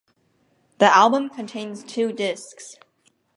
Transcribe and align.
The 0.79 0.87
album 0.87 1.29
contains 1.29 1.83
two 1.83 2.11
discs. 2.11 2.75